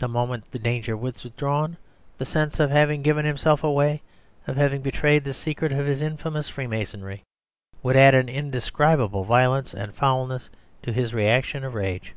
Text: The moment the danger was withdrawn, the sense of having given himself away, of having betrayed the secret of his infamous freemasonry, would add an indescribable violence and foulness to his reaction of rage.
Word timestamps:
The 0.00 0.08
moment 0.08 0.50
the 0.50 0.58
danger 0.58 0.96
was 0.96 1.22
withdrawn, 1.22 1.76
the 2.18 2.24
sense 2.24 2.58
of 2.58 2.68
having 2.72 3.00
given 3.00 3.24
himself 3.24 3.62
away, 3.62 4.02
of 4.48 4.56
having 4.56 4.82
betrayed 4.82 5.22
the 5.22 5.32
secret 5.32 5.70
of 5.70 5.86
his 5.86 6.02
infamous 6.02 6.48
freemasonry, 6.48 7.22
would 7.80 7.94
add 7.96 8.16
an 8.16 8.28
indescribable 8.28 9.22
violence 9.22 9.72
and 9.72 9.94
foulness 9.94 10.50
to 10.82 10.92
his 10.92 11.14
reaction 11.14 11.62
of 11.62 11.74
rage. 11.76 12.12